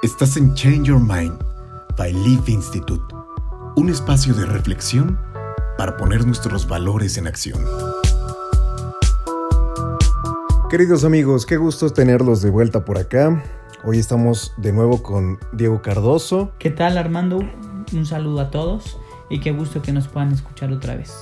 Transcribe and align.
Estás 0.00 0.36
en 0.36 0.54
Change 0.54 0.84
Your 0.84 1.00
Mind 1.00 1.36
by 1.96 2.12
Leaf 2.12 2.48
Institute, 2.48 3.12
un 3.74 3.88
espacio 3.88 4.32
de 4.32 4.46
reflexión 4.46 5.18
para 5.76 5.96
poner 5.96 6.24
nuestros 6.24 6.68
valores 6.68 7.18
en 7.18 7.26
acción. 7.26 7.64
Queridos 10.70 11.02
amigos, 11.02 11.46
qué 11.46 11.56
gusto 11.56 11.90
tenerlos 11.90 12.42
de 12.42 12.50
vuelta 12.50 12.84
por 12.84 12.96
acá. 12.96 13.42
Hoy 13.82 13.98
estamos 13.98 14.54
de 14.56 14.72
nuevo 14.72 15.02
con 15.02 15.40
Diego 15.50 15.82
Cardoso. 15.82 16.52
¿Qué 16.60 16.70
tal 16.70 16.96
Armando? 16.96 17.40
Un 17.92 18.06
saludo 18.06 18.38
a 18.38 18.50
todos 18.52 19.00
y 19.28 19.40
qué 19.40 19.50
gusto 19.50 19.82
que 19.82 19.90
nos 19.90 20.06
puedan 20.06 20.30
escuchar 20.30 20.70
otra 20.70 20.94
vez. 20.94 21.12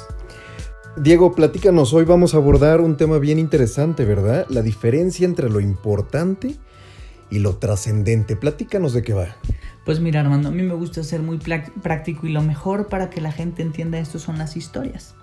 Diego, 0.99 1.35
platícanos, 1.35 1.95
hoy 1.95 2.05
vamos 2.05 2.35
a 2.35 2.37
abordar 2.37 2.83
un 2.83 2.99
tema 2.99 3.17
bien 3.17 3.39
interesante, 3.39 4.05
¿verdad? 4.05 4.45
La 4.51 4.61
diferencia 4.61 5.25
entre 5.25 5.49
lo 5.49 5.61
importante 5.61 6.49
y 6.49 6.59
lo 7.31 7.57
trascendente. 7.57 8.37
Platícanos 8.37 8.93
de 8.93 9.03
qué 9.03 9.13
va. 9.13 9.37
Pues 9.85 10.01
mira 10.01 10.21
Armando, 10.21 10.49
a 10.49 10.53
mí 10.53 10.63
me 10.63 10.75
gusta 10.75 11.03
ser 11.05 11.23
muy 11.23 11.39
práctico 11.39 12.27
y 12.27 12.33
lo 12.33 12.43
mejor 12.43 12.89
para 12.89 13.09
que 13.09 13.21
la 13.21 13.31
gente 13.31 13.63
entienda 13.63 13.99
esto 13.99 14.19
son 14.19 14.39
las 14.39 14.57
historias. 14.57 15.15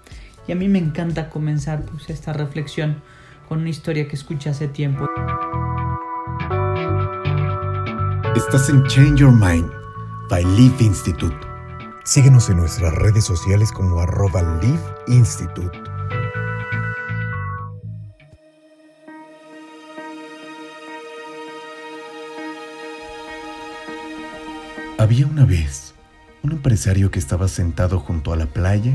Y 0.48 0.52
a 0.52 0.56
mí 0.56 0.68
me 0.68 0.80
encanta 0.80 1.30
comenzar 1.30 1.84
pues, 1.84 2.10
esta 2.10 2.34
reflexión 2.34 3.02
con 3.48 3.60
una 3.60 3.70
historia 3.70 4.08
que 4.08 4.16
escuché 4.16 4.50
hace 4.50 4.68
tiempo. 4.68 5.06
Estás 8.36 8.70
en 8.70 8.84
Change 8.86 9.20
Your 9.20 9.32
Mind 9.32 9.70
by 10.30 10.44
Live 10.44 10.76
Institute. 10.80 11.36
Síguenos 12.04 12.50
en 12.50 12.58
nuestras 12.58 12.94
redes 12.96 13.24
sociales 13.24 13.72
como 13.72 14.00
arroba 14.00 14.42
Live 14.62 14.82
Institute. 15.08 15.78
Había 25.04 25.28
una 25.28 25.44
vez 25.44 25.96
un 26.44 26.54
empresario 26.54 27.12
que 27.12 27.20
estaba 27.20 27.50
sentado 27.50 28.00
junto 28.00 28.32
a 28.32 28.38
la 28.38 28.46
playa 28.46 28.94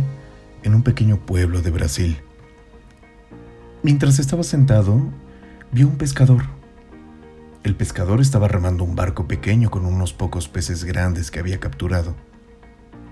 en 0.62 0.75
un 0.75 0.83
pequeño 0.83 1.19
pueblo 1.19 1.61
de 1.61 1.70
Brasil. 1.70 2.17
Mientras 3.83 4.19
estaba 4.19 4.42
sentado, 4.42 5.03
vio 5.70 5.87
un 5.87 5.98
pescador. 5.98 6.45
El 7.62 7.77
pescador 7.77 8.23
estaba 8.23 8.48
remando 8.48 8.84
un 8.84 8.97
barco 8.97 9.28
pequeño 9.28 9.70
con 9.70 9.84
unos 9.84 10.15
pocos 10.15 10.48
peces 10.48 10.84
grandes 10.84 11.31
que 11.31 11.41
había 11.41 11.61
capturado. 11.61 12.17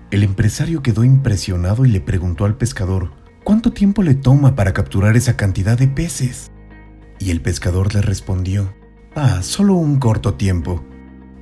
El 0.09 0.23
empresario 0.23 0.81
quedó 0.81 1.03
impresionado 1.03 1.85
y 1.85 1.89
le 1.89 2.01
preguntó 2.01 2.45
al 2.45 2.57
pescador, 2.57 3.11
¿cuánto 3.43 3.73
tiempo 3.73 4.01
le 4.01 4.15
toma 4.15 4.55
para 4.55 4.73
capturar 4.73 5.15
esa 5.15 5.37
cantidad 5.37 5.77
de 5.77 5.87
peces? 5.87 6.49
Y 7.19 7.29
el 7.29 7.41
pescador 7.41 7.93
le 7.93 8.01
respondió, 8.01 8.73
ah, 9.13 9.43
solo 9.43 9.75
un 9.75 9.99
corto 9.99 10.33
tiempo. 10.33 10.83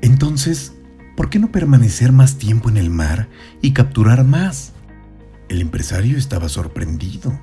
Entonces, 0.02 0.75
¿por 1.16 1.30
qué 1.30 1.39
no 1.39 1.52
permanecer 1.52 2.11
más 2.11 2.38
tiempo 2.38 2.69
en 2.69 2.77
el 2.77 2.89
mar 2.89 3.30
y 3.61 3.71
capturar 3.71 4.23
más? 4.23 4.73
El 5.49 5.61
empresario 5.61 6.17
estaba 6.17 6.49
sorprendido. 6.49 7.39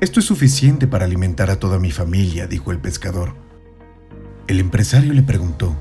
Esto 0.00 0.20
es 0.20 0.26
suficiente 0.26 0.86
para 0.86 1.06
alimentar 1.06 1.50
a 1.50 1.58
toda 1.58 1.78
mi 1.78 1.90
familia, 1.90 2.46
dijo 2.46 2.70
el 2.70 2.78
pescador. 2.78 3.34
El 4.46 4.60
empresario 4.60 5.12
le 5.12 5.22
preguntó, 5.22 5.76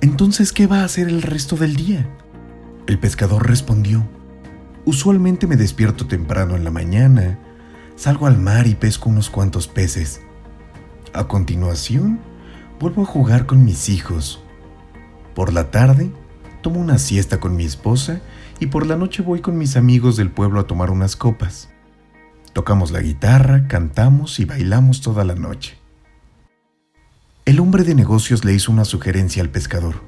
¿entonces 0.00 0.52
qué 0.52 0.66
va 0.66 0.80
a 0.80 0.84
hacer 0.84 1.08
el 1.08 1.22
resto 1.22 1.56
del 1.56 1.74
día? 1.74 2.08
El 2.86 2.98
pescador 2.98 3.48
respondió, 3.48 4.06
usualmente 4.84 5.46
me 5.46 5.56
despierto 5.56 6.06
temprano 6.06 6.54
en 6.54 6.64
la 6.64 6.70
mañana, 6.70 7.38
salgo 7.96 8.26
al 8.26 8.38
mar 8.38 8.66
y 8.66 8.74
pesco 8.74 9.08
unos 9.08 9.30
cuantos 9.30 9.66
peces. 9.66 10.20
A 11.12 11.26
continuación, 11.26 12.20
vuelvo 12.78 13.02
a 13.02 13.06
jugar 13.06 13.46
con 13.46 13.64
mis 13.64 13.88
hijos. 13.88 14.44
Por 15.34 15.52
la 15.52 15.70
tarde, 15.70 16.10
tomo 16.60 16.80
una 16.80 16.98
siesta 16.98 17.38
con 17.38 17.56
mi 17.56 17.64
esposa 17.64 18.20
y 18.58 18.66
por 18.66 18.86
la 18.86 18.96
noche 18.96 19.22
voy 19.22 19.40
con 19.40 19.56
mis 19.56 19.76
amigos 19.76 20.16
del 20.16 20.30
pueblo 20.30 20.60
a 20.60 20.66
tomar 20.66 20.90
unas 20.90 21.16
copas. 21.16 21.68
Tocamos 22.52 22.90
la 22.90 23.00
guitarra, 23.00 23.68
cantamos 23.68 24.40
y 24.40 24.44
bailamos 24.44 25.00
toda 25.00 25.24
la 25.24 25.34
noche. 25.34 25.78
El 27.44 27.60
hombre 27.60 27.84
de 27.84 27.94
negocios 27.94 28.44
le 28.44 28.54
hizo 28.54 28.72
una 28.72 28.84
sugerencia 28.84 29.42
al 29.42 29.50
pescador. 29.50 30.02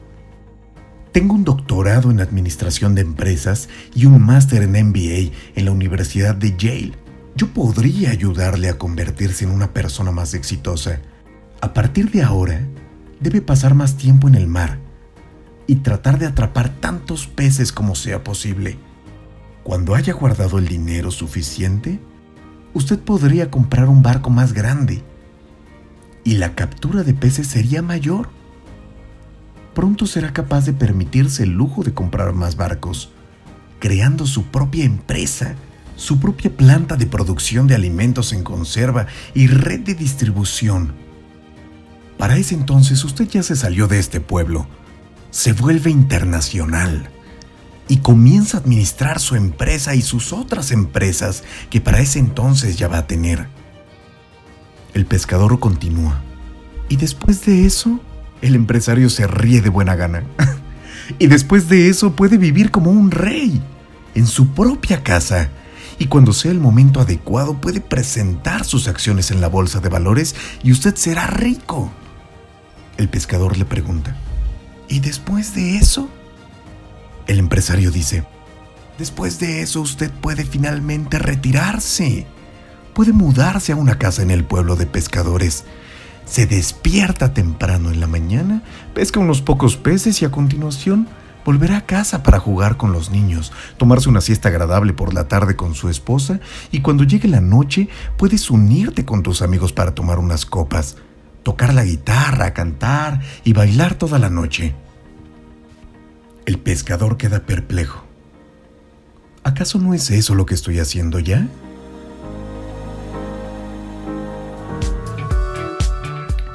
Tengo 1.13 1.35
un 1.35 1.45
doctorado 1.45 2.11
en 2.11 2.21
Administración 2.21 2.95
de 2.95 3.03
Empresas 3.03 3.69
y 3.95 4.07
un 4.07 4.21
máster 4.21 4.63
en 4.63 4.73
MBA 4.73 5.33
en 5.55 5.65
la 5.65 5.71
Universidad 5.71 6.35
de 6.35 6.57
Yale. 6.57 6.93
Yo 7.37 7.49
podría 7.49 8.11
ayudarle 8.11 8.69
a 8.69 8.79
convertirse 8.79 9.45
en 9.45 9.51
una 9.51 9.73
persona 9.73 10.11
más 10.11 10.35
exitosa. 10.35 11.01
A 11.61 11.73
partir 11.73 12.11
de 12.11 12.23
ahora, 12.23 12.67
debe 13.21 13.41
pasar 13.41 13.75
más 13.75 13.97
tiempo 13.97 14.27
en 14.27 14.35
el 14.35 14.47
mar 14.47 14.82
y 15.67 15.77
tratar 15.77 16.19
de 16.19 16.27
atrapar 16.27 16.69
tantos 16.69 17.27
peces 17.27 17.73
como 17.73 17.95
sea 17.95 18.25
posible. 18.25 18.79
Cuando 19.63 19.95
haya 19.95 20.13
guardado 20.13 20.59
el 20.59 20.67
dinero 20.67 21.11
suficiente, 21.11 22.01
usted 22.75 22.99
podría 22.99 23.51
comprar 23.51 23.89
un 23.89 24.03
barco 24.03 24.31
más 24.31 24.53
grande 24.53 25.03
y 26.25 26.35
la 26.35 26.55
captura 26.55 27.03
de 27.05 27.15
peces 27.15 27.47
sería 27.47 27.83
mayor. 27.83 28.29
Pronto 29.75 30.07
será 30.07 30.33
capaz 30.33 30.67
de 30.67 30.73
permitirse 30.73 31.45
el 31.45 31.51
lujo 31.51 31.83
de 31.83 31.95
comprar 31.95 32.33
más 32.33 32.57
barcos, 32.57 33.11
creando 33.79 34.27
su 34.27 34.45
propia 34.45 34.85
empresa, 34.85 35.55
su 35.97 36.19
propia 36.19 36.51
planta 36.51 36.97
de 36.97 37.07
producción 37.07 37.67
de 37.67 37.75
alimentos 37.75 38.33
en 38.33 38.43
conserva 38.43 39.07
y 39.35 39.47
red 39.47 39.81
de 39.81 39.95
distribución. 39.95 40.95
Para 42.19 42.37
ese 42.37 42.55
entonces 42.55 43.05
usted 43.05 43.29
ya 43.29 43.43
se 43.43 43.57
salió 43.57 43.89
de 43.89 43.99
este 43.99 44.21
pueblo 44.21 44.67
se 45.33 45.55
vuelve 45.55 45.91
internacional 45.91 47.09
y 47.89 47.97
comienza 47.97 48.59
a 48.59 48.61
administrar 48.61 49.19
su 49.19 49.35
empresa 49.35 49.95
y 49.95 50.03
sus 50.03 50.33
otras 50.33 50.71
empresas 50.71 51.43
que 51.71 51.81
para 51.81 52.01
ese 52.01 52.21
entonces 52.21 52.77
ya 52.77 52.87
va 52.87 52.99
a 52.99 53.07
tener. 53.07 53.49
El 54.95 55.07
pescador 55.07 55.59
continúa. 55.59 56.23
Y 56.89 56.97
después 56.97 57.45
de 57.47 57.65
eso, 57.65 57.99
el 58.43 58.55
empresario 58.55 59.09
se 59.09 59.27
ríe 59.27 59.63
de 59.63 59.71
buena 59.71 59.97
gana. 59.97 60.23
y 61.19 61.27
después 61.27 61.69
de 61.69 61.89
eso 61.89 62.15
puede 62.15 62.37
vivir 62.37 62.71
como 62.71 62.91
un 62.91 63.11
rey, 63.11 63.63
en 64.15 64.27
su 64.27 64.49
propia 64.49 65.03
casa. 65.03 65.49
Y 65.99 66.07
cuando 66.07 66.35
sea 66.35 66.51
el 66.51 66.61
momento 66.61 67.01
adecuado 67.01 67.59
puede 67.59 67.81
presentar 67.81 68.67
sus 68.67 68.87
acciones 68.87 69.31
en 69.31 69.41
la 69.41 69.49
bolsa 69.49 69.81
de 69.81 69.89
valores 69.89 70.35
y 70.63 70.73
usted 70.73 70.95
será 70.95 71.27
rico. 71.27 71.91
El 72.99 73.09
pescador 73.09 73.57
le 73.57 73.65
pregunta, 73.65 74.17
¿Y 74.93 75.01
después 75.01 75.55
de 75.55 75.79
eso? 75.79 76.11
El 77.27 77.39
empresario 77.39 77.91
dice, 77.91 78.25
después 78.99 79.39
de 79.39 79.63
eso 79.63 79.81
usted 79.81 80.11
puede 80.11 80.45
finalmente 80.45 81.19
retirarse. 81.19 82.27
Puede 82.93 83.15
mudarse 83.15 83.73
a 83.73 83.77
una 83.77 83.97
casa 83.97 84.21
en 84.21 84.31
el 84.31 84.45
pueblo 84.45 84.77
de 84.77 84.85
pescadores. 84.85 85.65
Se 86.27 86.45
despierta 86.45 87.33
temprano 87.33 87.91
en 87.91 88.01
la 88.01 88.07
mañana, 88.07 88.65
pesca 88.93 89.19
unos 89.19 89.41
pocos 89.41 89.79
peces 89.79 90.21
y 90.21 90.27
a 90.27 90.31
continuación 90.31 91.09
volverá 91.43 91.79
a 91.79 91.87
casa 91.87 92.23
para 92.23 92.39
jugar 92.39 92.77
con 92.77 92.93
los 92.93 93.11
niños, 93.11 93.51
tomarse 93.79 94.11
una 94.11 94.21
siesta 94.21 94.51
agradable 94.51 94.93
por 94.93 95.15
la 95.15 95.27
tarde 95.27 95.57
con 95.57 95.75
su 95.75 95.89
esposa 95.89 96.39
y 96.71 96.83
cuando 96.83 97.05
llegue 97.05 97.29
la 97.29 97.41
noche 97.41 97.89
puedes 98.19 98.51
unirte 98.51 99.07
con 99.07 99.23
tus 99.23 99.41
amigos 99.41 99.73
para 99.73 99.95
tomar 99.95 100.19
unas 100.19 100.45
copas, 100.45 100.99
tocar 101.45 101.73
la 101.73 101.83
guitarra, 101.83 102.53
cantar 102.53 103.23
y 103.43 103.55
bailar 103.55 103.95
toda 103.95 104.19
la 104.19 104.29
noche. 104.29 104.75
El 106.45 106.59
pescador 106.59 107.19
queda 107.19 107.47
perplejo. 107.47 108.03
¿Acaso 109.45 109.79
no 109.79 109.95
es 109.95 110.11
eso 110.11 110.35
lo 110.35 110.45
que 110.45 110.55
estoy 110.55 110.81
haciendo 110.81 111.21
ya? 111.21 111.47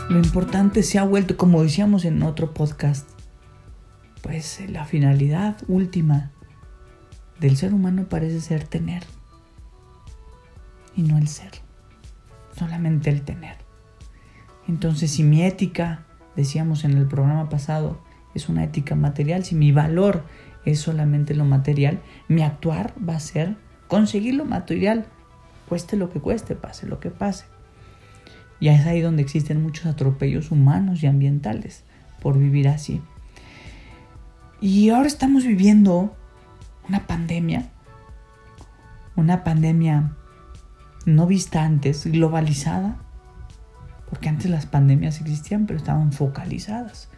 Lo 0.10 0.18
importante 0.18 0.84
se 0.84 1.00
ha 1.00 1.04
vuelto, 1.04 1.38
como 1.38 1.64
decíamos 1.64 2.04
en 2.04 2.22
otro 2.24 2.54
podcast, 2.54 3.10
pues 4.22 4.62
la 4.70 4.84
finalidad 4.84 5.58
última 5.70 6.32
del 7.40 7.56
ser 7.56 7.74
humano 7.74 8.10
parece 8.10 8.42
ser 8.42 8.66
tener 8.66 9.04
y 10.98 11.04
no 11.04 11.18
el 11.18 11.30
ser, 11.30 11.52
solamente 12.58 13.10
el 13.10 13.22
tener. 13.22 13.56
Entonces, 14.68 15.12
si 15.12 15.24
mi 15.24 15.44
ética, 15.44 16.06
decíamos 16.36 16.84
en 16.84 16.98
el 16.98 17.08
programa 17.08 17.48
pasado, 17.48 18.02
es 18.38 18.50
una 18.50 18.64
ética 18.64 18.96
material, 18.96 19.44
si 19.44 19.56
mi 19.56 19.72
valor 19.72 20.24
es 20.66 20.80
solamente 20.80 21.36
lo 21.36 21.46
material, 21.46 22.00
mi 22.28 22.44
actuar 22.44 22.94
va 23.08 23.16
a 23.16 23.20
ser 23.20 23.56
conseguir 23.88 24.36
lo 24.36 24.46
material, 24.46 25.06
cueste 25.68 25.98
lo 25.98 26.10
que 26.12 26.20
cueste, 26.20 26.56
pase 26.56 26.88
lo 26.88 27.00
que 27.00 27.10
pase. 27.10 27.46
Y 28.60 28.70
es 28.70 28.86
ahí 28.86 29.02
donde 29.02 29.22
existen 29.22 29.62
muchos 29.62 29.86
atropellos 29.86 30.52
humanos 30.52 31.04
y 31.04 31.08
ambientales 31.08 31.84
por 32.22 32.38
vivir 32.38 32.68
así. 32.68 33.02
Y 34.60 34.90
ahora 34.90 35.08
estamos 35.08 35.46
viviendo 35.46 36.16
una 36.90 37.06
pandemia, 37.06 37.70
una 39.16 39.44
pandemia 39.44 40.16
no 41.06 41.28
vista 41.28 41.64
antes, 41.64 42.06
globalizada, 42.06 42.98
porque 44.10 44.30
antes 44.30 44.50
las 44.50 44.66
pandemias 44.66 45.22
existían, 45.22 45.66
pero 45.66 45.78
estaban 45.78 46.12
focalizadas. 46.12 47.10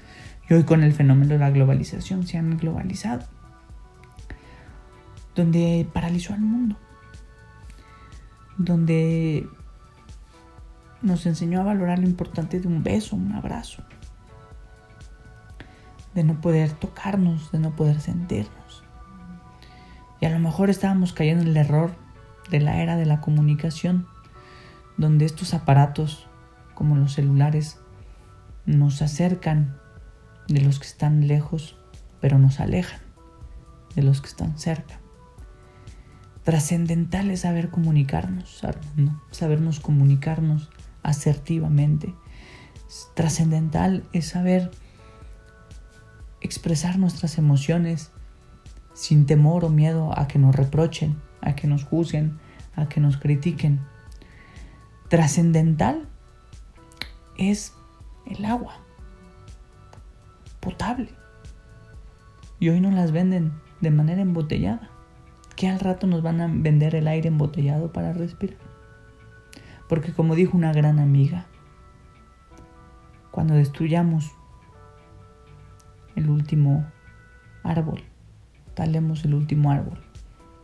Y 0.50 0.56
hoy 0.56 0.64
con 0.64 0.84
el 0.84 0.94
fenómeno 0.94 1.34
de 1.34 1.40
la 1.40 1.52
globalización 1.52 2.26
se 2.26 2.40
han 2.40 2.58
globalizado, 2.58 3.24
donde 5.36 5.88
paralizó 5.94 6.34
al 6.34 6.42
mundo, 6.42 6.76
donde 8.58 9.48
nos 11.04 11.28
enseñó 11.28 11.62
a 11.62 11.66
valorar 11.66 12.00
lo 12.00 12.08
importante 12.08 12.60
de 12.60 12.68
un 12.68 12.82
beso, 12.82 13.16
un 13.16 13.32
abrazo, 13.34 13.84
de 16.16 16.24
no 16.24 16.42
poder 16.42 16.72
tocarnos, 16.72 17.52
de 17.52 17.60
no 17.60 17.76
poder 17.76 18.02
sentirnos. 18.02 18.84
Y 20.20 20.26
a 20.26 20.32
lo 20.32 20.40
mejor 20.40 20.72
estábamos 20.72 21.14
cayendo 21.14 21.44
en 21.44 21.50
el 21.50 21.58
error 21.58 21.92
de 22.50 22.60
la 22.60 22.82
era 22.82 22.98
de 22.98 23.06
la 23.06 23.22
comunicación, 23.22 24.08
donde 24.98 25.26
estos 25.26 25.54
aparatos, 25.54 26.28
como 26.74 26.96
los 26.96 27.14
celulares, 27.14 27.80
nos 28.66 29.04
acercan 29.04 29.78
de 30.50 30.62
los 30.62 30.80
que 30.80 30.88
están 30.88 31.28
lejos, 31.28 31.78
pero 32.20 32.40
nos 32.40 32.60
alejan 32.60 33.00
de 33.96 34.04
los 34.04 34.22
que 34.22 34.28
están 34.28 34.58
cerca. 34.58 35.00
Trascendental 36.44 37.30
es 37.30 37.42
saber 37.42 37.70
comunicarnos, 37.70 38.62
sabernos 39.32 39.80
comunicarnos 39.80 40.70
asertivamente. 41.04 42.16
Trascendental 43.14 44.04
es 44.14 44.28
saber 44.28 44.72
expresar 46.42 46.98
nuestras 46.98 47.38
emociones 47.38 48.12
sin 48.94 49.26
temor 49.28 49.66
o 49.66 49.70
miedo 49.70 50.18
a 50.18 50.28
que 50.28 50.40
nos 50.40 50.56
reprochen, 50.56 51.22
a 51.42 51.56
que 51.56 51.68
nos 51.68 51.84
juzguen, 51.84 52.40
a 52.76 52.90
que 52.90 53.00
nos 53.00 53.18
critiquen. 53.18 53.82
Trascendental 55.10 56.08
es 57.38 57.74
el 58.26 58.46
agua 58.46 58.89
potable. 60.60 61.10
Y 62.60 62.70
hoy 62.70 62.82
nos 62.82 62.94
las 62.94 63.12
venden 63.12 63.54
de 63.82 63.92
manera 63.92 64.22
embotellada. 64.22 64.90
Que 65.56 65.68
al 65.68 65.80
rato 65.80 66.08
nos 66.08 66.22
van 66.22 66.40
a 66.42 66.48
vender 66.48 66.96
el 66.96 67.08
aire 67.08 67.28
embotellado 67.28 67.92
para 67.92 68.14
respirar. 68.14 68.58
Porque 69.90 70.14
como 70.14 70.36
dijo 70.36 70.56
una 70.56 70.72
gran 70.72 71.00
amiga, 71.00 71.48
cuando 73.32 73.56
destruyamos 73.56 74.32
el 76.16 76.30
último 76.30 76.86
árbol, 77.64 78.04
talemos 78.74 79.26
el 79.26 79.34
último 79.34 79.72
árbol 79.72 80.00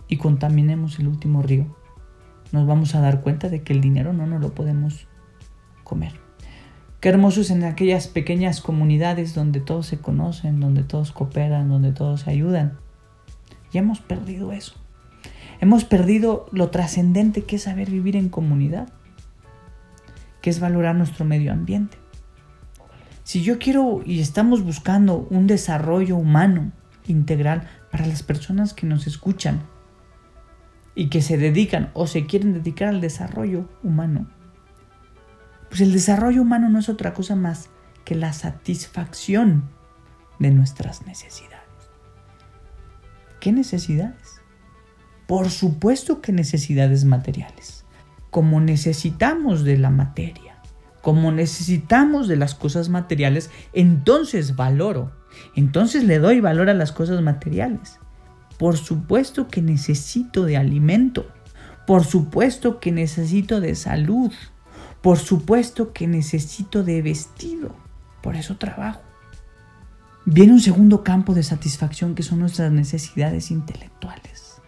y 0.08 0.18
contaminemos 0.18 1.00
el 1.00 1.08
último 1.08 1.42
río, 1.42 1.66
nos 2.52 2.68
vamos 2.68 2.96
a 2.96 3.02
dar 3.02 3.22
cuenta 3.22 3.50
de 3.50 3.64
que 3.64 3.74
el 3.74 3.82
dinero 3.82 4.14
no 4.14 4.28
nos 4.28 4.42
lo 4.42 4.54
podemos 4.54 5.08
comer. 5.84 6.25
Qué 7.00 7.10
hermoso 7.10 7.42
es 7.42 7.52
en 7.52 7.64
aquellas 7.64 8.08
pequeñas 8.08 8.62
comunidades 8.62 9.36
donde 9.36 9.60
todos 9.60 9.86
se 9.86 10.00
conocen, 10.00 10.60
donde 10.60 10.84
todos 10.84 11.12
cooperan, 11.12 11.70
donde 11.70 11.92
todos 11.92 12.22
se 12.22 12.32
ayudan. 12.32 12.78
Y 13.72 13.78
hemos 13.78 14.00
perdido 14.00 14.52
eso. 14.52 14.76
Hemos 15.62 15.86
perdido 15.86 16.48
lo 16.52 16.70
trascendente 16.70 17.44
que 17.44 17.58
es 17.58 17.64
saber 17.64 17.90
vivir 17.90 18.16
en 18.16 18.30
comunidad, 18.30 18.90
que 20.42 20.50
es 20.50 20.60
valorar 20.60 20.96
nuestro 20.96 21.26
medio 21.26 21.52
ambiente. 21.52 21.98
Si 23.24 23.42
yo 23.42 23.58
quiero 23.58 24.02
y 24.06 24.20
estamos 24.20 24.64
buscando 24.64 25.28
un 25.30 25.48
desarrollo 25.48 26.16
humano 26.16 26.72
integral 27.08 27.68
para 27.92 28.06
las 28.06 28.24
personas 28.24 28.74
que 28.74 28.86
nos 28.86 29.08
escuchan 29.08 29.62
y 30.94 31.10
que 31.10 31.22
se 31.22 31.38
dedican 31.38 31.90
o 31.94 32.08
se 32.08 32.26
quieren 32.28 32.54
dedicar 32.54 32.90
al 32.90 33.02
desarrollo 33.02 33.68
humano, 33.84 34.28
pues 35.76 35.90
el 35.90 35.92
desarrollo 35.92 36.42
humano 36.42 36.70
no 36.70 36.80
es 36.80 36.88
otra 36.88 37.14
cosa 37.14 37.36
más 37.36 37.68
que 38.06 38.16
la 38.16 38.32
satisfacción 38.32 39.70
de 40.40 40.50
nuestras 40.50 41.06
necesidades. 41.06 41.68
¿Qué 43.42 43.52
necesidades? 43.52 44.40
Por 45.28 45.50
supuesto 45.50 46.22
que 46.22 46.32
necesidades 46.32 47.04
materiales. 47.04 47.84
Como 48.32 48.62
necesitamos 48.62 49.66
de 49.66 49.78
la 49.78 49.90
materia, 49.90 50.62
como 51.02 51.34
necesitamos 51.34 52.30
de 52.30 52.38
las 52.38 52.56
cosas 52.56 52.88
materiales, 52.88 53.52
entonces 53.74 54.56
valoro, 54.56 55.12
entonces 55.58 56.06
le 56.06 56.20
doy 56.20 56.40
valor 56.40 56.70
a 56.70 56.74
las 56.74 56.94
cosas 56.94 57.22
materiales. 57.22 58.00
Por 58.58 58.78
supuesto 58.78 59.50
que 59.50 59.62
necesito 59.62 60.46
de 60.46 60.56
alimento, 60.56 61.28
por 61.86 62.06
supuesto 62.06 62.80
que 62.80 62.94
necesito 62.94 63.60
de 63.60 63.76
salud, 63.76 64.32
por 65.06 65.20
supuesto 65.20 65.94
que 65.94 66.08
necesito 66.08 66.84
de 66.84 67.04
vestido, 67.04 67.76
por 68.24 68.36
eso 68.36 68.58
trabajo. 68.58 69.04
Viene 70.26 70.54
un 70.54 70.60
segundo 70.60 71.04
campo 71.04 71.36
de 71.36 71.44
satisfacción 71.44 72.16
que 72.16 72.24
son 72.24 72.40
nuestras 72.40 72.72
necesidades 72.72 73.52
intelectuales. 73.52 74.60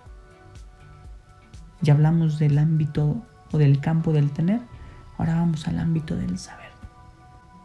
Ya 1.81 1.93
hablamos 1.93 2.37
del 2.37 2.59
ámbito 2.59 3.25
o 3.51 3.57
del 3.57 3.79
campo 3.79 4.13
del 4.13 4.29
tener, 4.29 4.61
ahora 5.17 5.33
vamos 5.33 5.67
al 5.67 5.79
ámbito 5.79 6.15
del 6.15 6.37
saber. 6.37 6.69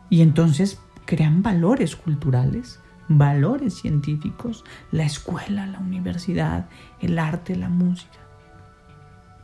Y 0.09 0.23
entonces 0.23 0.81
crean 1.05 1.43
valores 1.43 1.95
culturales, 1.95 2.81
valores 3.07 3.75
científicos, 3.75 4.65
la 4.93 5.05
escuela, 5.05 5.67
la 5.67 5.79
universidad, 5.79 6.71
el 7.03 7.19
arte, 7.19 7.55
la 7.55 7.69
música, 7.69 8.19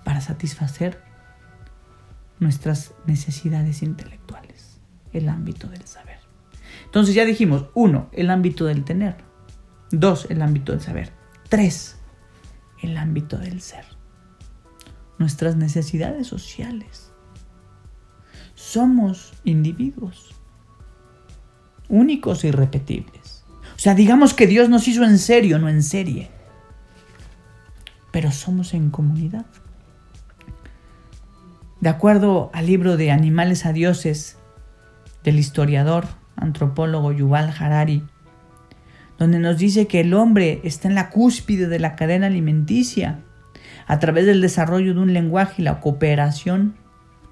para 0.02 0.22
satisfacer 0.22 1.07
nuestras 2.40 2.94
necesidades 3.06 3.82
intelectuales, 3.82 4.81
el 5.12 5.29
ámbito 5.29 5.69
del 5.69 5.85
saber. 5.87 6.19
Entonces 6.85 7.14
ya 7.14 7.25
dijimos, 7.25 7.67
uno, 7.75 8.08
el 8.12 8.31
ámbito 8.31 8.64
del 8.64 8.85
tener, 8.85 9.17
dos, 9.90 10.26
el 10.31 10.43
ámbito 10.43 10.73
del 10.73 10.81
saber, 10.81 11.12
tres, 11.49 11.99
el 12.82 12.96
ámbito 12.96 13.38
del 13.38 13.61
ser, 13.61 13.85
nuestras 15.19 15.56
necesidades 15.56 16.26
sociales. 16.26 17.12
Somos 18.55 19.32
individuos 19.44 20.35
únicos 21.88 22.44
e 22.44 22.49
irrepetibles. 22.49 23.44
O 23.76 23.79
sea, 23.79 23.94
digamos 23.94 24.35
que 24.35 24.46
Dios 24.46 24.69
nos 24.69 24.88
hizo 24.88 25.05
en 25.05 25.19
serio, 25.19 25.58
no 25.58 25.69
en 25.69 25.82
serie. 25.82 26.31
Pero 28.12 28.31
somos 28.32 28.75
en 28.75 28.90
comunidad. 28.90 29.46
De 31.80 31.88
acuerdo 31.88 32.50
al 32.52 32.66
libro 32.66 32.96
de 32.96 33.12
Animales 33.12 33.64
a 33.64 33.72
Dioses 33.72 34.36
del 35.22 35.38
historiador, 35.38 36.06
antropólogo 36.34 37.12
Yuval 37.12 37.54
Harari, 37.56 38.04
donde 39.16 39.38
nos 39.38 39.58
dice 39.58 39.87
que 39.87 40.00
el 40.00 40.12
hombre 40.14 40.61
está 40.64 40.88
en 40.88 40.97
la 40.97 41.11
cúspide 41.11 41.68
de 41.68 41.78
la 41.78 41.94
cadena 41.94 42.26
alimenticia 42.26 43.20
a 43.87 43.99
través 44.00 44.26
del 44.26 44.40
desarrollo 44.40 44.92
de 44.92 45.00
un 45.00 45.12
lenguaje 45.12 45.62
y 45.62 45.64
la 45.64 45.78
cooperación 45.80 46.76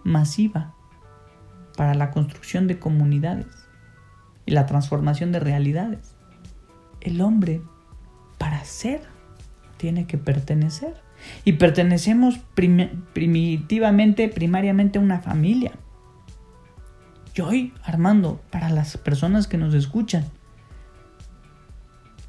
masiva 0.04 0.74
para 1.76 1.94
la 1.94 2.12
construcción 2.12 2.68
de 2.68 2.78
comunidades 2.78 3.46
y 4.46 4.52
la 4.52 4.66
transformación 4.66 5.32
de 5.32 5.40
realidades. 5.40 6.14
El 7.00 7.20
hombre, 7.20 7.62
para 8.38 8.64
ser, 8.64 9.02
tiene 9.76 10.06
que 10.06 10.18
pertenecer. 10.18 11.05
Y 11.44 11.54
pertenecemos 11.54 12.38
primitivamente, 12.54 14.28
primariamente 14.28 14.98
a 14.98 15.02
una 15.02 15.20
familia. 15.20 15.72
Y 17.34 17.40
hoy, 17.40 17.74
Armando, 17.82 18.40
para 18.50 18.70
las 18.70 18.96
personas 18.96 19.46
que 19.46 19.58
nos 19.58 19.74
escuchan, 19.74 20.24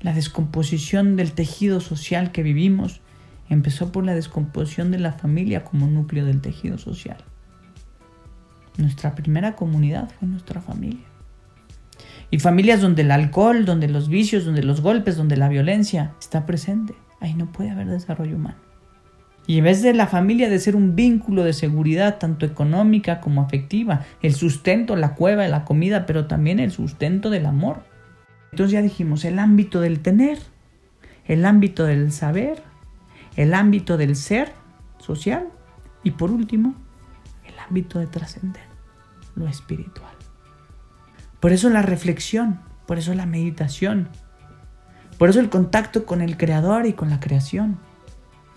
la 0.02 0.14
descomposición 0.14 1.16
del 1.16 1.32
tejido 1.32 1.80
social 1.80 2.32
que 2.32 2.44
vivimos 2.44 3.02
empezó 3.50 3.92
por 3.92 4.06
la 4.06 4.14
descomposición 4.14 4.92
de 4.92 5.00
la 5.00 5.14
familia 5.14 5.64
como 5.64 5.88
núcleo 5.88 6.26
del 6.26 6.42
tejido 6.42 6.78
social. 6.78 7.24
Nuestra 8.78 9.16
primera 9.16 9.56
comunidad 9.56 10.10
fue 10.20 10.28
nuestra 10.28 10.62
familia. 10.62 11.06
Y 12.30 12.40
familias 12.40 12.82
donde 12.82 13.04
el 13.04 13.12
alcohol, 13.12 13.66
donde 13.66 13.88
los 13.88 14.10
vicios, 14.10 14.46
donde 14.46 14.62
los 14.62 14.82
golpes, 14.82 15.16
donde 15.16 15.38
la 15.38 15.48
violencia 15.48 16.14
está 16.20 16.46
presente, 16.46 16.94
ahí 17.22 17.34
no 17.34 17.52
puede 17.52 17.72
haber 17.72 17.88
desarrollo 17.88 18.36
humano. 18.36 18.67
Y 19.48 19.60
en 19.60 19.64
vez 19.64 19.82
de 19.82 19.94
la 19.94 20.08
familia 20.08 20.50
de 20.50 20.60
ser 20.60 20.76
un 20.76 20.94
vínculo 20.98 21.46
de 21.46 21.54
seguridad, 21.54 22.18
tanto 22.20 22.46
económica 22.46 23.22
como 23.22 23.42
afectiva, 23.42 24.06
el 24.22 24.36
sustento, 24.36 24.98
la 24.98 25.16
cueva, 25.16 25.48
la 25.48 25.64
comida, 25.64 26.06
pero 26.06 26.28
también 26.28 26.60
el 26.60 26.72
sustento 26.72 27.30
del 27.30 27.46
amor. 27.46 27.84
Entonces 28.52 28.74
ya 28.74 28.82
dijimos, 28.82 29.24
el 29.24 29.40
ámbito 29.40 29.80
del 29.80 30.02
tener, 30.02 30.38
el 31.26 31.46
ámbito 31.46 31.86
del 31.86 32.12
saber, 32.12 32.62
el 33.38 33.54
ámbito 33.54 33.96
del 33.96 34.18
ser 34.18 34.52
social 34.98 35.48
y 36.04 36.12
por 36.12 36.30
último, 36.30 36.76
el 37.46 37.58
ámbito 37.58 38.00
de 38.00 38.08
trascender, 38.08 38.64
lo 39.36 39.48
espiritual. 39.48 40.14
Por 41.40 41.54
eso 41.54 41.70
la 41.70 41.82
reflexión, 41.82 42.60
por 42.86 42.98
eso 42.98 43.14
la 43.14 43.26
meditación, 43.26 44.10
por 45.18 45.30
eso 45.30 45.40
el 45.40 45.50
contacto 45.50 46.06
con 46.06 46.22
el 46.22 46.36
Creador 46.36 46.86
y 46.86 46.94
con 46.94 47.10
la 47.10 47.22
creación 47.22 47.78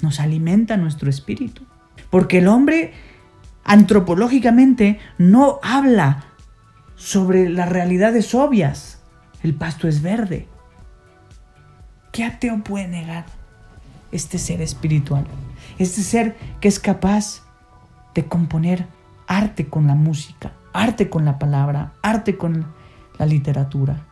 nos 0.02 0.21
alimenta 0.21 0.76
nuestro 0.76 1.11
espíritu. 1.11 1.62
Porque 2.11 2.38
el 2.38 2.49
hombre 2.49 2.92
antropológicamente 3.64 4.99
no 5.19 5.61
habla 5.62 6.25
sobre 6.97 7.49
las 7.49 7.69
realidades 7.69 8.35
obvias, 8.35 9.00
el 9.42 9.54
pasto 9.54 9.88
es 9.88 10.02
verde. 10.02 10.49
¿Qué 12.12 12.25
ateo 12.25 12.62
puede 12.62 12.88
negar 12.88 13.26
este 14.12 14.38
ser 14.38 14.61
espiritual? 14.61 15.25
Este 15.78 16.02
ser 16.02 16.37
que 16.61 16.69
es 16.69 16.80
capaz 16.80 17.42
de 18.14 18.25
componer 18.25 18.87
arte 19.26 19.69
con 19.69 19.87
la 19.87 19.95
música, 19.95 20.52
arte 20.73 21.09
con 21.09 21.25
la 21.25 21.38
palabra, 21.38 21.92
arte 22.02 22.37
con 22.37 22.66
la 23.19 23.26
literatura. 23.26 24.07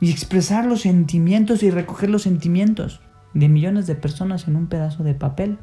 Y 0.00 0.10
expresar 0.10 0.64
los 0.64 0.80
sentimientos 0.80 1.62
y 1.62 1.70
recoger 1.70 2.08
los 2.08 2.22
sentimientos 2.22 3.00
de 3.34 3.48
millones 3.48 3.86
de 3.86 3.94
personas 3.94 4.48
en 4.48 4.56
un 4.56 4.66
pedazo 4.66 5.02
de 5.02 5.14
papel. 5.14 5.58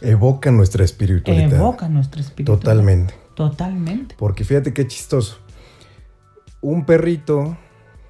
Evoca 0.00 0.50
nuestra 0.50 0.84
espiritualidad. 0.84 1.52
Evoca 1.52 1.88
nuestra 1.88 2.20
espiritualidad. 2.20 2.62
Totalmente. 2.62 3.14
Totalmente. 3.34 4.14
Porque 4.18 4.44
fíjate 4.44 4.72
qué 4.72 4.86
chistoso. 4.86 5.38
Un 6.60 6.84
perrito 6.84 7.56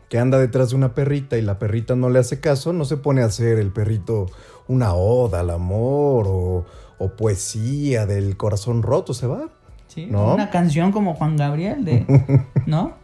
que 0.09 0.19
anda 0.19 0.39
detrás 0.39 0.71
de 0.71 0.77
una 0.77 0.93
perrita 0.93 1.39
y 1.39 1.43
la 1.43 1.59
perrita 1.59 1.95
no 1.95 2.11
le 2.11 2.19
hace 2.19 2.41
caso, 2.41 2.73
no 2.73 2.85
se 2.85 2.97
pone 2.97 3.23
a 3.23 3.27
hacer 3.27 3.59
el 3.59 3.71
perrito 3.71 4.27
una 4.67 4.95
oda 4.95 5.41
al 5.41 5.51
amor 5.51 6.27
o, 6.29 6.67
poesía 7.17 8.07
del 8.07 8.37
corazón 8.37 8.83
roto, 8.83 9.15
se 9.15 9.27
va. 9.27 9.49
Sí, 9.87 10.09
una 10.11 10.51
canción 10.51 10.93
como 10.93 11.15
Juan 11.15 11.37
Gabriel 11.37 11.85
de, 11.85 12.05
¿no? 12.67 12.95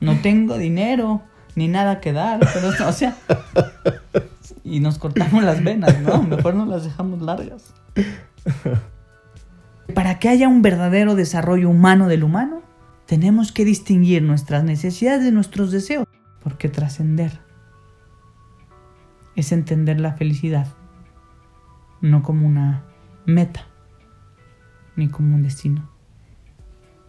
No 0.00 0.20
tengo 0.20 0.58
dinero 0.58 1.22
ni 1.54 1.68
nada 1.68 2.00
que 2.00 2.12
dar, 2.12 2.40
pero, 2.52 2.88
o 2.88 2.92
sea, 2.92 3.16
y 4.70 4.78
nos 4.78 4.98
cortamos 4.98 5.42
las 5.42 5.64
venas, 5.64 6.00
¿no? 6.00 6.22
Mejor 6.22 6.54
nos 6.54 6.68
las 6.68 6.84
dejamos 6.84 7.20
largas. 7.20 7.74
Para 9.94 10.20
que 10.20 10.28
haya 10.28 10.46
un 10.46 10.62
verdadero 10.62 11.16
desarrollo 11.16 11.68
humano 11.68 12.06
del 12.06 12.22
humano, 12.22 12.62
tenemos 13.06 13.50
que 13.50 13.64
distinguir 13.64 14.22
nuestras 14.22 14.62
necesidades 14.62 15.24
de 15.24 15.32
nuestros 15.32 15.72
deseos, 15.72 16.06
porque 16.40 16.68
trascender 16.68 17.40
es 19.34 19.50
entender 19.50 20.00
la 20.00 20.12
felicidad, 20.12 20.68
no 22.00 22.22
como 22.22 22.46
una 22.46 22.84
meta, 23.26 23.66
ni 24.94 25.08
como 25.08 25.34
un 25.34 25.42
destino, 25.42 25.90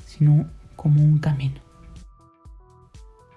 sino 0.04 0.50
como 0.76 1.04
un 1.04 1.20
camino. 1.20 1.62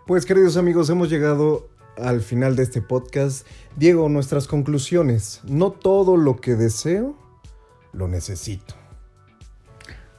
Pues 0.07 0.25
queridos 0.25 0.57
amigos, 0.57 0.89
hemos 0.89 1.11
llegado 1.11 1.69
al 1.99 2.21
final 2.21 2.57
de 2.57 2.63
este 2.65 2.83
podcast. 2.83 3.47
Diego, 3.77 4.09
nuestras 4.09 4.47
conclusiones. 4.47 5.41
No 5.45 5.71
todo 5.71 6.17
lo 6.17 6.37
que 6.37 6.55
deseo 6.55 7.17
lo 7.93 8.09
necesito. 8.09 8.75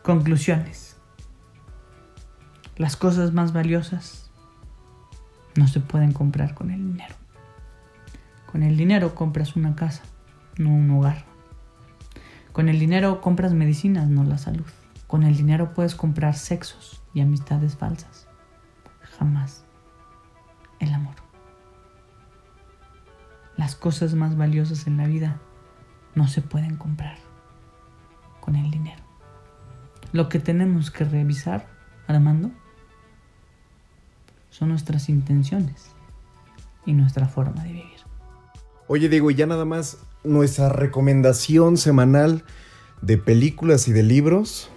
Conclusiones. 0.03 0.95
Las 2.77 2.95
cosas 2.95 3.33
más 3.33 3.53
valiosas 3.53 4.29
no 5.55 5.67
se 5.67 5.79
pueden 5.79 6.11
comprar 6.11 6.53
con 6.53 6.71
el 6.71 6.85
dinero. 6.85 7.15
Con 8.51 8.63
el 8.63 8.77
dinero 8.77 9.15
compras 9.15 9.55
una 9.55 9.75
casa, 9.75 10.03
no 10.57 10.69
un 10.69 10.89
hogar. 10.91 11.25
Con 12.51 12.69
el 12.69 12.79
dinero 12.79 13.21
compras 13.21 13.53
medicinas, 13.53 14.07
no 14.07 14.23
la 14.23 14.37
salud. 14.37 14.65
Con 15.07 15.23
el 15.23 15.35
dinero 15.35 15.73
puedes 15.73 15.95
comprar 15.95 16.35
sexos 16.35 17.01
y 17.13 17.21
amistades 17.21 17.75
falsas. 17.75 18.27
Jamás 19.17 19.64
Las 23.65 23.75
cosas 23.75 24.13
más 24.13 24.37
valiosas 24.37 24.85
en 24.85 24.97
la 24.97 25.07
vida 25.07 25.41
no 26.13 26.27
se 26.27 26.43
pueden 26.43 26.77
comprar 26.77 27.17
con 28.39 28.55
el 28.55 28.69
dinero. 28.69 29.01
Lo 30.11 30.29
que 30.29 30.37
tenemos 30.37 30.91
que 30.91 31.03
revisar, 31.03 31.65
Armando, 32.05 32.51
son 34.51 34.69
nuestras 34.69 35.09
intenciones 35.09 35.87
y 36.85 36.93
nuestra 36.93 37.27
forma 37.27 37.63
de 37.63 37.69
vivir. 37.69 37.97
Oye, 38.85 39.09
Diego, 39.09 39.31
y 39.31 39.35
ya 39.35 39.47
nada 39.47 39.65
más 39.65 39.97
nuestra 40.23 40.69
recomendación 40.69 41.77
semanal 41.77 42.43
de 43.01 43.17
películas 43.17 43.87
y 43.87 43.93
de 43.93 44.03
libros. 44.03 44.69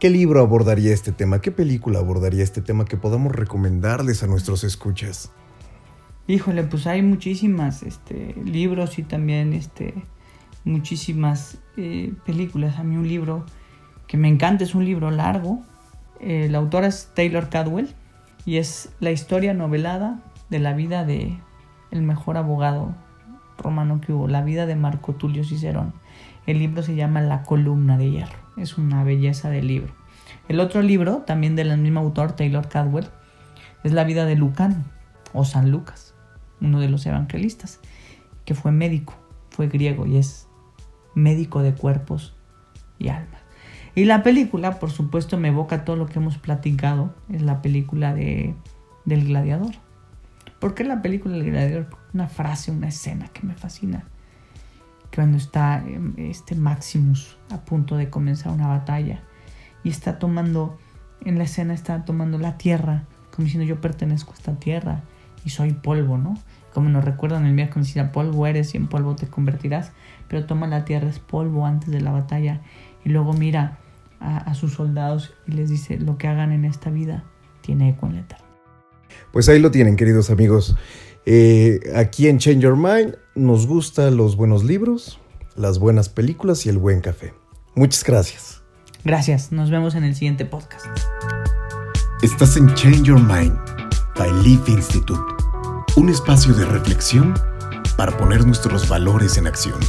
¿Qué 0.00 0.08
libro 0.08 0.40
abordaría 0.40 0.94
este 0.94 1.12
tema? 1.12 1.42
¿Qué 1.42 1.52
película 1.52 1.98
abordaría 1.98 2.42
este 2.42 2.62
tema 2.62 2.86
que 2.86 2.96
podamos 2.96 3.36
recomendarles 3.36 4.22
a 4.22 4.28
nuestros 4.28 4.64
escuchas? 4.64 5.30
Híjole, 6.32 6.62
pues 6.62 6.86
hay 6.86 7.02
muchísimas 7.02 7.82
este, 7.82 8.34
libros 8.42 8.98
y 8.98 9.02
también 9.02 9.52
este, 9.52 9.92
muchísimas 10.64 11.58
eh, 11.76 12.14
películas. 12.24 12.78
A 12.78 12.84
mí 12.84 12.96
un 12.96 13.06
libro 13.06 13.44
que 14.06 14.16
me 14.16 14.28
encanta 14.28 14.64
es 14.64 14.74
un 14.74 14.86
libro 14.86 15.10
largo. 15.10 15.62
el 16.20 16.54
autor 16.54 16.84
es 16.84 17.10
Taylor 17.14 17.50
Cadwell 17.50 17.94
y 18.46 18.56
es 18.56 18.88
la 18.98 19.10
historia 19.10 19.52
novelada 19.52 20.22
de 20.48 20.58
la 20.58 20.72
vida 20.72 21.04
de 21.04 21.38
el 21.90 22.00
mejor 22.00 22.38
abogado 22.38 22.94
romano 23.58 24.00
que 24.00 24.14
hubo, 24.14 24.26
la 24.26 24.40
vida 24.40 24.64
de 24.64 24.74
Marco 24.74 25.12
Tulio 25.12 25.44
Cicerón. 25.44 25.92
El 26.46 26.60
libro 26.60 26.82
se 26.82 26.94
llama 26.94 27.20
La 27.20 27.42
columna 27.42 27.98
de 27.98 28.10
hierro. 28.10 28.38
Es 28.56 28.78
una 28.78 29.04
belleza 29.04 29.50
de 29.50 29.60
libro. 29.60 29.92
El 30.48 30.60
otro 30.60 30.80
libro, 30.80 31.24
también 31.26 31.56
del 31.56 31.76
mismo 31.76 32.00
autor, 32.00 32.32
Taylor 32.32 32.70
Cadwell, 32.70 33.08
es 33.84 33.92
la 33.92 34.04
vida 34.04 34.24
de 34.24 34.36
Lucano 34.36 34.76
o 35.34 35.44
San 35.44 35.70
Lucas, 35.70 36.11
uno 36.62 36.80
de 36.80 36.88
los 36.88 37.04
evangelistas, 37.06 37.80
que 38.44 38.54
fue 38.54 38.72
médico, 38.72 39.14
fue 39.50 39.68
griego 39.68 40.06
y 40.06 40.16
es 40.16 40.48
médico 41.14 41.62
de 41.62 41.74
cuerpos 41.74 42.34
y 42.98 43.08
almas. 43.08 43.40
Y 43.94 44.04
la 44.04 44.22
película, 44.22 44.78
por 44.78 44.90
supuesto, 44.90 45.38
me 45.38 45.48
evoca 45.48 45.84
todo 45.84 45.96
lo 45.96 46.06
que 46.06 46.18
hemos 46.18 46.38
platicado. 46.38 47.14
Es 47.30 47.42
la 47.42 47.60
película 47.60 48.14
de, 48.14 48.54
del 49.04 49.26
gladiador. 49.26 49.74
¿Por 50.60 50.74
qué 50.74 50.84
la 50.84 51.02
película 51.02 51.36
del 51.36 51.50
gladiador? 51.50 51.88
Una 52.14 52.28
frase, 52.28 52.70
una 52.70 52.88
escena 52.88 53.28
que 53.28 53.46
me 53.46 53.54
fascina. 53.54 54.04
Cuando 55.14 55.36
está 55.36 55.84
em, 55.86 56.14
este 56.16 56.54
Maximus 56.54 57.36
a 57.50 57.58
punto 57.64 57.96
de 57.96 58.08
comenzar 58.08 58.52
una 58.52 58.68
batalla 58.68 59.22
y 59.84 59.90
está 59.90 60.18
tomando, 60.18 60.78
en 61.22 61.36
la 61.36 61.44
escena 61.44 61.74
está 61.74 62.06
tomando 62.06 62.38
la 62.38 62.56
tierra, 62.56 63.04
como 63.30 63.44
diciendo 63.44 63.68
yo 63.68 63.78
pertenezco 63.82 64.32
a 64.32 64.36
esta 64.36 64.54
tierra 64.54 65.02
y 65.44 65.50
soy 65.50 65.72
polvo, 65.72 66.18
¿no? 66.18 66.34
Como 66.72 66.88
nos 66.88 67.04
recuerdan 67.04 67.44
el 67.46 67.52
miércoles, 67.52 67.88
si 67.88 68.00
polvo 68.02 68.46
eres 68.46 68.74
y 68.74 68.78
en 68.78 68.86
polvo 68.86 69.14
te 69.14 69.26
convertirás 69.26 69.92
pero 70.32 70.46
toma 70.46 70.66
la 70.66 70.86
tierra 70.86 71.10
es 71.10 71.18
polvo 71.18 71.66
antes 71.66 71.90
de 71.90 72.00
la 72.00 72.10
batalla 72.10 72.62
y 73.04 73.10
luego 73.10 73.34
mira 73.34 73.78
a, 74.18 74.54
sus 74.54 74.72
soldados 74.72 75.34
y 75.46 75.52
les 75.52 75.68
dice, 75.68 75.98
lo 75.98 76.16
que 76.16 76.26
hagan 76.26 76.52
en 76.52 76.64
esta 76.64 76.88
vida 76.88 77.24
tiene 77.60 77.90
eco 77.90 78.06
en 78.06 78.14
la 78.14 78.20
eterna. 78.20 78.44
Pues 79.30 79.48
ahí 79.50 79.58
lo 79.58 79.70
tienen, 79.70 79.96
queridos 79.96 80.30
amigos. 80.30 80.74
Eh, 81.26 81.80
aquí 81.96 82.28
en 82.28 82.38
Change 82.38 82.60
Your 82.60 82.76
Mind 82.76 83.16
nos 83.34 83.66
gustan 83.66 84.16
los 84.16 84.36
buenos 84.36 84.64
libros, 84.64 85.20
las 85.54 85.78
buenas 85.78 86.08
películas 86.08 86.64
y 86.64 86.70
el 86.70 86.78
buen 86.78 87.02
café. 87.02 87.34
Muchas 87.74 88.02
gracias. 88.04 88.62
Gracias, 89.04 89.52
nos 89.52 89.70
vemos 89.70 89.94
en 89.96 90.04
el 90.04 90.14
siguiente 90.14 90.46
podcast. 90.46 90.86
Estás 92.22 92.56
en 92.56 92.72
Change 92.74 93.02
Your 93.02 93.20
Mind 93.20 93.71
by 94.22 94.30
Leaf 94.44 94.68
Institute, 94.68 95.34
un 95.96 96.08
espacio 96.08 96.54
de 96.54 96.64
reflexión 96.64 97.34
para 97.96 98.16
poner 98.16 98.46
nuestros 98.46 98.88
valores 98.88 99.36
en 99.36 99.48
acción. 99.48 99.80